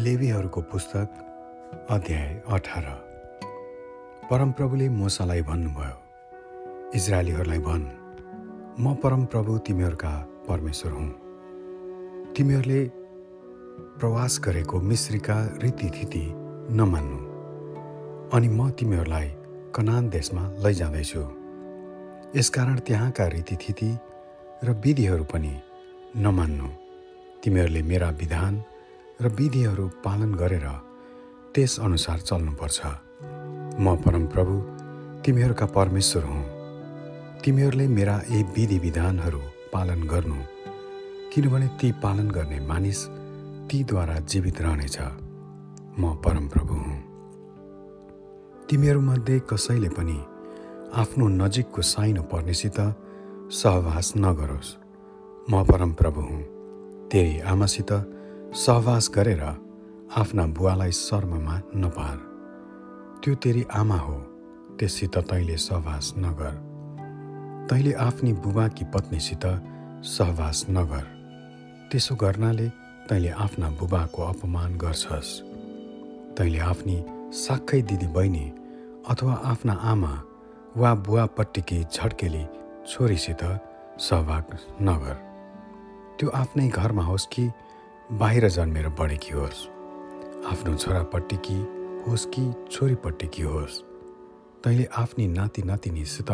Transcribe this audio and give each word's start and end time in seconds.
लेवीहरूको 0.00 0.60
पुस्तक 0.60 1.08
अध्याय 1.90 2.28
अठार। 2.48 2.84
परमप्रभुले 4.30 4.88
मोसालाई 4.88 5.42
भन्नुभयो 5.42 5.96
इजरायलीहरूलाई 6.94 7.58
भन् 7.58 7.84
म 8.80 8.94
परमप्रभु 8.94 9.56
तिमीहरूका 9.58 10.12
परमेश्वर 10.48 10.92
हुँ। 10.92 11.10
तिमीहरूले 12.32 12.80
प्रवास 14.00 14.40
गरेको 14.44 14.80
मिश्रीका 14.80 15.36
रीतिथिति 15.62 16.24
नमान्नु 16.80 17.20
अनि 18.36 18.48
म 18.48 18.70
तिमीहरूलाई 18.70 19.28
कनान 19.76 20.08
देशमा 20.08 20.44
लैजाँदैछु। 20.64 21.22
यसकारण 22.38 22.78
त्यहाँका 22.78 23.26
रीतिथिति 23.26 23.90
र 24.64 24.80
विधिहरू 24.84 25.24
पनि 25.24 25.54
नमान्नु। 26.16 26.68
तिमीहरूले 27.42 27.82
मेरा 27.82 28.10
विधान 28.10 28.62
र 29.22 29.28
विधिहरू 29.28 29.88
पालन 29.88 30.34
गरेर 30.34 30.66
त्यसअनुसार 31.54 32.18
चल्नुपर्छ। 32.18 32.80
म 33.80 33.96
परमप्रभु 33.96 34.54
तिमीहरूका 35.22 35.66
परमेश्वर 35.66 36.24
हुँ। 36.24 36.44
तिमीहरूले 37.44 37.88
मेरा 37.88 38.22
यी 38.30 38.42
विधि 38.42 38.78
विधानहरू 38.78 39.38
पालन 39.72 40.02
गर्नु 40.02 40.34
किनभने 41.32 41.66
ती 41.66 41.92
पालन 41.92 42.30
गर्ने 42.30 42.60
मानिस 42.60 43.06
तीद्वारा 43.70 44.18
जीवित 44.20 44.60
रहनेछ। 44.60 44.98
म 46.00 46.14
परमप्रभु 46.24 46.74
हुँ। 46.74 46.98
तिमीहरूमध्ये 48.70 49.38
कसैले 49.38 49.88
पनि 49.88 50.18
आफ्नो 50.94 51.28
नजिकको 51.28 51.82
साइनो 51.82 52.22
पर्नेसित 52.22 52.78
सहवास 53.52 54.12
नगरोस्। 54.16 54.76
म 55.50 55.64
परमप्रभु 55.64 56.20
हुँ। 56.20 56.42
तेरी 57.08 57.40
आमासित 57.40 57.92
सहवास 58.50 59.10
गरेर 59.14 59.42
आफ्ना 60.18 60.46
बुवालाई 60.46 60.90
शर्ममा 60.90 61.56
नपार। 61.76 62.16
त्यो 63.22 63.34
तेरी 63.34 63.62
आमा 63.74 63.96
हो 63.96 64.14
त्यससित 64.74 65.18
तैँले 65.18 65.56
सहवास 65.56 66.14
नगर। 66.18 66.54
तैँले 67.70 67.92
आफ्नी 67.92 68.32
बुबाकी 68.32 68.84
पत्नीसित 68.84 69.46
सहवास 70.04 70.66
नगर। 70.70 71.04
त्यसो 71.90 72.14
गर्नाले 72.14 72.68
तैँले 73.08 73.30
आफ्ना 73.38 73.70
बुबाको 73.70 74.22
अपमान 74.22 74.76
गर्छस्। 74.78 75.30
तैँले 76.34 76.58
आफ्नी 76.58 77.04
साक्खै 77.32 77.82
दिदी 77.82 78.06
बहिनी 78.06 78.46
अथवा 79.08 79.34
आफ्ना 79.44 79.72
आमा 79.72 80.12
वा 80.76 80.94
बुवापट्टिकी 80.94 81.82
झड्केली 81.84 82.44
छोरीसित 82.88 83.42
सहवास 84.00 84.66
नगर। 84.82 85.16
त्यो 86.18 86.28
आफ्नै 86.34 86.68
घरमा 86.68 87.04
होस् 87.04 87.32
कि 87.32 87.50
बाहिर 88.12 88.48
जन्मेर 88.48 88.88
बढेकी 88.88 89.32
होस्। 89.32 89.66
आफ्नो 90.46 90.74
छोरापट्टिकी 90.74 91.54
होस् 92.06 92.26
कि 92.26 92.42
छोरीपट्टिकी 92.72 93.42
होस् 93.42 93.80
तैँले 94.64 94.84
आफ्नी 94.84 95.26
नाति 95.26 95.62
नातिनीसित 95.62 96.30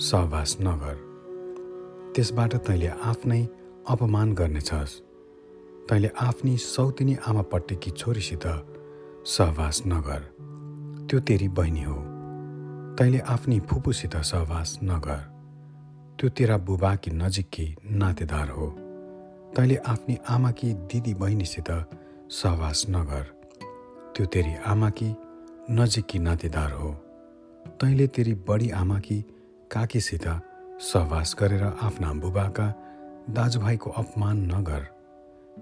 सहवास 0.00 0.56
नगर। 0.60 0.96
त्यसबाट 2.16 2.54
तैँले 2.56 2.86
आफ्नै 2.86 3.48
अपमान 3.88 4.32
गर्नेछस् 4.34 5.00
तैँले 5.88 6.10
आफ्नी 6.20 6.56
सौतिनी 6.56 7.16
आमापट्टिकी 7.28 7.90
छोरीसित 7.90 8.46
सहवास 9.26 9.82
नगर। 9.86 10.20
त्यो 11.10 11.20
तेरी 11.20 11.48
बहिनी 11.48 11.82
हो। 11.82 11.98
तैँले 12.98 13.18
आफ्नी 13.18 13.60
फुपूसित 13.60 14.16
सहवास 14.16 14.78
नगर। 14.84 15.20
त्यो 16.20 16.30
तेरा 16.30 16.58
बुबाकी 16.58 17.10
नजिककी 17.10 17.76
नातेदार 17.90 18.48
हो। 18.48 18.85
तैँले 19.56 19.76
आफ्नी 19.76 20.18
आमाकी 20.28 20.74
दिदी 20.74 21.14
बहिनीसित 21.14 21.86
सहवास 22.30 22.86
नगर। 22.90 23.22
त्यो 24.16 24.26
तेरी 24.26 24.54
आमाकी 24.54 25.16
नजिककी 25.70 26.18
नातेदार 26.18 26.72
हो। 26.72 26.90
तैँले 27.80 28.06
तेरी 28.06 28.34
बडी 28.34 28.70
आमाकी 28.70 29.20
काकीसित 29.70 30.28
सहवास 30.80 31.36
गरेर 31.38 31.62
आफ्ना 31.62 32.12
बुबाका 32.12 32.68
दाजुभाइको 33.30 33.90
अपमान 33.90 34.44
नगर। 34.54 34.80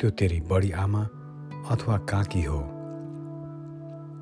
त्यो 0.00 0.10
तेरी 0.10 0.40
बडी 0.40 0.70
आमा 0.70 1.04
अथवा 1.70 1.98
काकी 1.98 2.42
हो। 2.42 2.60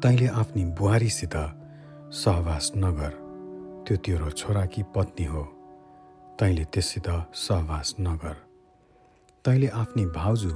तैँले 0.02 0.26
आफ्नी 0.26 0.64
बुहारीसित 0.64 1.36
सहवास 2.12 2.72
नगर। 2.76 3.10
त्यो 3.88 3.96
तेरो 3.96 4.30
छोराकी 4.30 4.82
पत्नी 4.82 5.26
हो। 5.26 5.42
तैँले 6.40 6.64
त्यससित 6.64 7.24
सहवास 7.34 7.96
नगर। 8.00 8.47
तैँले 9.44 9.66
आफ्नी 9.69 10.06
भाउजू 10.06 10.50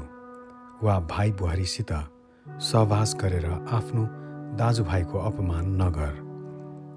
वा 0.83 0.99
भाइ 1.01 1.31
बुहारीसित 1.33 1.93
सहवास 2.61 3.15
गरेर 3.21 3.47
आफ्नो 3.47 4.07
दाजुभाइको 4.59 5.19
अपमान 5.19 5.83
नगर। 5.83 6.13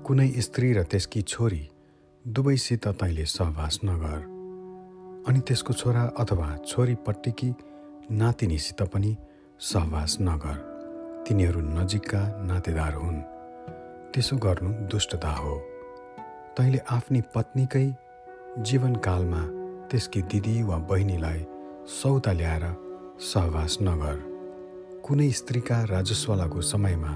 कुनै 0.05 0.27
स्त्री 0.27 0.73
र 0.73 0.83
त्यसकी 0.83 1.21
छोरी 1.21 1.69
दुवैसित 2.27 2.87
तैँले 2.87 3.25
सहवास 3.25 3.79
नगर। 3.85 4.17
अनि 5.27 5.39
त्यसको 5.39 5.73
छोरा 5.73 6.03
अथवा 6.17 6.57
छोरीपट्टिकी 6.57 7.53
नातिनीसित 8.11 8.81
पनि 8.81 9.17
सहवास 9.59 10.17
नगर। 10.21 10.57
तिनीहरू 11.27 11.61
नजिकका 11.61 12.21
नातेदार 12.43 12.93
हुन्। 12.93 13.21
त्यसो 14.13 14.37
गर्नु 14.37 14.69
दुष्टता 14.69 15.31
हो। 15.31 15.57
तैँले 16.57 16.77
आफ्नी 16.89 17.21
पत्नीकै 17.35 17.87
जीवनकालमा 18.59 19.41
त्यसकी 19.87 20.21
दिदी 20.21 20.63
वा 20.63 20.77
बहिनीलाई 20.77 21.45
सौता 21.87 22.31
ल्याएर 22.31 22.63
सहवास 23.19 23.77
नगर। 23.81 24.15
कुनै 25.05 25.29
स्त्रीका 25.31 25.83
राजस्वलाको 25.83 26.61
समयमा 26.61 27.11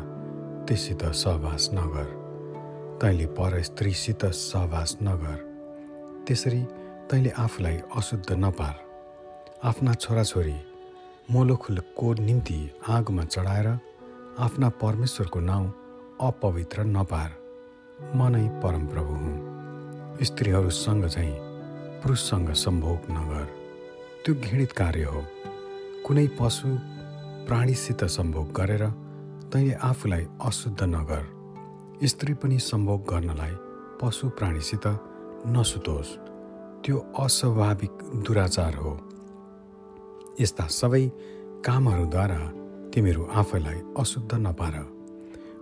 त्यससित 0.65 1.03
सहवास 1.03 1.69
नगर। 1.73 2.05
तैँले 3.01 3.25
पर 3.25 3.61
स्त्रीसित 3.61 4.25
सहवास 4.25 4.97
नगर। 5.03 5.37
त्यसरी 6.27 6.61
तैँले 7.09 7.29
आफूलाई 7.29 7.81
अशुद्ध 7.95 8.31
नपार। 8.31 8.75
आफ्ना 9.63 9.93
छोराछोरी 9.93 10.55
मोलोखुलको 11.31 12.13
निम्ति 12.13 12.71
आगोमा 12.89 13.23
चढाएर 13.23 13.67
आफ्ना 14.39 14.69
परमेश्वरको 14.69 15.39
नाउँ 15.39 15.73
अपवित्र 16.21 16.83
नपार। 16.83 17.29
म 18.15 18.27
नै 18.27 18.47
परमप्रभु 18.47 19.13
हुँ। 19.13 20.17
स्त्रीहरूसँग 20.23 21.07
चाहिँ 21.07 21.37
पुरुषसँग 22.01 22.53
सम्भोग 22.53 23.11
नगर। 23.11 23.58
त्यो 24.25 24.35
घृणित 24.35 24.71
कार्य 24.71 25.03
हो। 25.03 25.21
कुनै 26.05 26.27
पशु 26.39 26.67
प्राणीसित 27.47 28.03
सम्भोग 28.03 28.51
गरेर 28.51 28.83
तैँले 29.53 29.73
आफूलाई 29.73 30.25
अशुद्ध 30.41 30.83
नगर। 30.83 31.23
स्त्री 32.05 32.33
पनि 32.33 32.59
सम्भोग 32.59 33.01
गर्नलाई 33.09 33.53
पशु 34.01 34.29
प्राणीसित 34.29 34.87
नसुतोस्। 35.47 36.11
त्यो 36.83 36.97
अस्वाभाविक 37.19 37.93
दुराचार 38.25 38.75
हो। 38.75 38.93
यस्ता 40.39 40.65
सबै 40.67 41.03
कामहरूद्वारा 41.65 42.39
तिमीहरू 42.91 43.23
आफैलाई 43.31 43.79
अशुद्ध 43.97 44.31
नपार। 44.35 44.75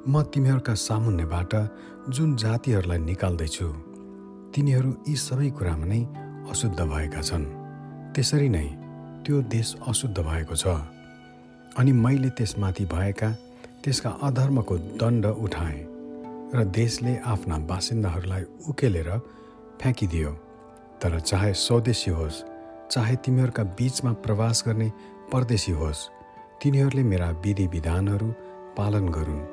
म 0.07 0.21
तिमीहरूका 0.23 0.73
सामुन्यबाट 0.73 1.53
जुन 2.09 2.35
जातिहरूलाई 2.35 2.99
निकाल्दैछु 2.99 3.67
तिनीहरू 4.55 4.91
यी 5.07 5.15
सबै 5.15 5.49
कुरामा 5.49 5.85
नै 5.85 6.01
अशुद्ध 6.49 6.79
भएका 6.81 7.21
छन्। 7.21 7.66
त्यसरी 8.17 8.47
नै 8.49 8.67
त्यो 9.25 9.41
देश 9.45 9.75
अशुद्ध 9.87 10.17
भएको 10.17 10.55
छ। 10.57 10.73
अनि 11.77 11.91
मैले 11.93 12.29
त्यसमाथि 12.37 12.85
भएका 12.89 13.29
त्यसका 13.83 14.09
अधर्मको 14.27 14.77
दण्ड 14.97 15.25
उठाएँ 15.45 15.83
र 16.49 16.63
देशले 16.73 17.13
आफ्ना 17.33 17.57
बासिन्दाहरूलाई 17.69 18.43
उकेलेर 18.69 19.09
फ्याँकिदियो। 19.81 20.31
तर 21.01 21.19
चाहे 21.19 21.53
स्वदेशी 21.53 22.11
होस् 22.11 22.41
चाहे 22.91 23.15
तिमीहरूका 23.21 23.63
बिचमा 23.77 24.11
प्रवास 24.25 24.63
गर्ने 24.67 24.89
परदेशी 25.31 25.71
होस् 25.77 26.01
तिनीहरूले 26.57 27.03
मेरा 27.03 27.29
विधि 27.45 27.67
विधानहरू 27.67 28.29
पालन 28.77 29.05
गरून् 29.17 29.45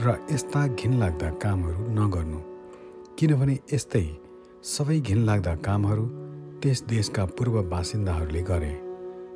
र 0.00 0.16
यस्ता 0.32 0.66
घिनलाग्दा 0.80 1.30
कामहरू 1.44 1.82
नगर्नु। 2.00 2.40
किनभने 3.18 3.58
यस्तै 3.72 4.06
सबै 4.64 5.00
घिनलाग्दा 5.00 5.54
कामहरू 5.68 6.21
त्यस 6.62 6.82
देशका 6.88 7.24
पूर्व 7.26 7.54
बासिन्दाहरूले 7.70 8.42
गरे 8.42 8.74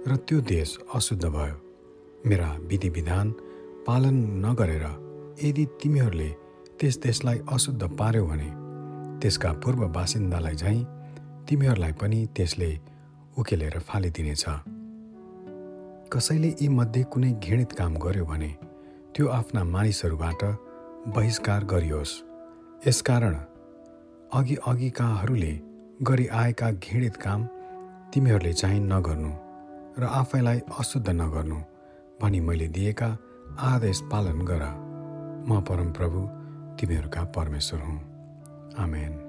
र 0.06 0.16
त्यो 0.26 0.40
देश 0.46 0.78
अशुद्ध 0.94 1.24
भयो। 1.26 1.56
मेरा 2.22 2.50
विधि 2.62 2.88
विधान 2.88 3.30
पालन 3.86 4.16
नगरेर 4.44 4.84
यदि 5.42 5.64
तिमीहरूले 5.82 6.28
त्यस 6.78 6.98
देशलाई 7.02 7.38
अशुद्ध 7.50 7.82
पार्यो 7.98 8.24
भने 8.26 8.50
त्यसका 9.20 9.52
पूर्व 9.58 9.82
बासिन्दालाई 9.90 10.54
झैँ 10.54 10.84
तिमीहरूलाई 11.48 11.92
पनि 12.00 12.20
त्यसले 12.36 12.70
उकेलेर 13.38 13.78
फालिदिनेछ। 13.88 14.44
कसैले 16.12 16.54
यी 16.62 16.68
मध्ये 16.68 17.02
कुनै 17.12 17.32
घृणित 17.42 17.72
काम 17.78 17.96
गर्यो 17.98 18.24
भने 18.24 18.54
त्यो 19.14 19.26
आफ्ना 19.34 19.64
मानिसहरूबाट 19.74 20.42
बहिष्कार 21.14 21.64
गरियोस्। 21.64 22.12
यसकारण 22.86 23.34
अघि 24.32 24.56
अघिकाहरूले 24.66 25.54
गरी 26.02 26.26
आएका 26.26 26.70
घृणित 26.70 27.16
काम 27.16 27.46
तिमीहरूले 28.14 28.52
चाहिँ 28.52 28.80
नगर्नु 28.80 29.30
र 29.98 30.04
आफैलाई 30.04 30.58
अशुद्ध 30.58 31.10
नगर्नु 31.10 31.56
भनी 32.22 32.40
मैले 32.40 32.68
दिएका 32.68 33.18
आदेश 33.58 34.00
पालन 34.12 34.44
गर। 34.44 34.62
म 35.48 35.60
परमप्रभु 35.60 36.20
तिमीहरूका 36.76 37.24
परमेश्वर 37.24 37.80
हुँ। 37.80 38.00
आमेन। 38.78 39.25